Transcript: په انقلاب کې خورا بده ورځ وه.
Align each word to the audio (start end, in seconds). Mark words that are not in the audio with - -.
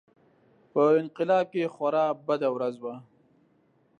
په 0.71 0.81
انقلاب 1.01 1.45
کې 1.53 1.71
خورا 1.75 2.05
بده 2.27 2.47
ورځ 2.55 2.75
وه. 2.83 2.95